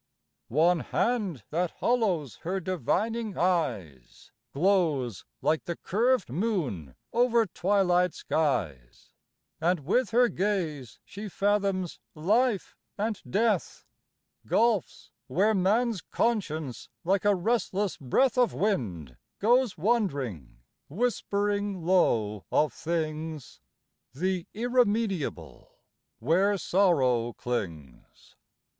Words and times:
One 0.47 0.79
hand, 0.79 1.43
that 1.51 1.69
hollows 1.77 2.37
her 2.37 2.59
divining 2.59 3.37
eyes, 3.37 4.31
Glows 4.51 5.25
like 5.43 5.65
the 5.65 5.75
curved 5.77 6.31
moon 6.31 6.95
over 7.13 7.45
twilight 7.45 8.15
skies; 8.15 9.11
And 9.59 9.81
with 9.81 10.09
her 10.09 10.27
gaze 10.27 10.97
she 11.05 11.29
fathoms 11.29 11.99
life 12.15 12.75
and 12.97 13.21
death 13.29 13.85
Gulfs, 14.47 15.11
where 15.27 15.53
man's 15.53 16.01
conscience, 16.01 16.89
like 17.03 17.23
a 17.23 17.35
restless 17.35 17.95
breath 17.99 18.39
Of 18.39 18.55
wind, 18.55 19.17
goes 19.37 19.77
wand'ring; 19.77 20.63
whispering 20.89 21.85
low 21.85 22.43
of 22.51 22.73
things, 22.73 23.61
The 24.13 24.47
irremediable, 24.55 25.69
where 26.17 26.57
sorrow 26.57 27.33
clings. 27.33 28.35